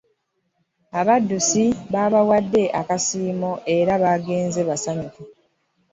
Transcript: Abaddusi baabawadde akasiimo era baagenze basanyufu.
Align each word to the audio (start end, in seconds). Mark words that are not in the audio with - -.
Abaddusi 0.99 1.63
baabawadde 1.93 2.63
akasiimo 2.81 3.51
era 3.75 3.93
baagenze 4.03 4.61
basanyufu. 4.69 5.23